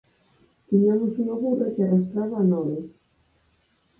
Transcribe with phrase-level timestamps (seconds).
[0.67, 2.77] “Tiñamos unha burra que arrastraba a nove